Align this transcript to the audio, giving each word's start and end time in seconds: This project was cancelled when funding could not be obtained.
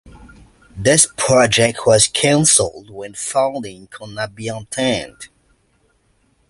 This 0.75 1.05
project 1.15 1.81
was 1.85 2.07
cancelled 2.07 2.89
when 2.89 3.13
funding 3.13 3.85
could 3.85 4.09
not 4.09 4.33
be 4.33 4.47
obtained. 4.47 5.27